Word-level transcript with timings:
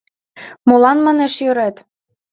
Молан, 0.67 0.97
манеш, 1.05 1.33
йӧрет? 1.43 1.77